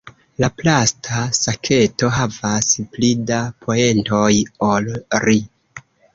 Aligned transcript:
La 0.43 0.47
plasta 0.59 1.19
saketo 1.39 2.09
havas 2.15 2.81
pli 2.97 3.13
da 3.33 3.43
poentoj 3.67 4.25
ol 4.71 4.91
ri. 5.29 5.39